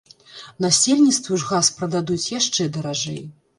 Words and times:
Насельніцтву 0.65 1.37
ж 1.43 1.47
газ 1.51 1.71
прададуць 1.77 2.31
яшчэ 2.39 2.69
даражэй. 2.79 3.25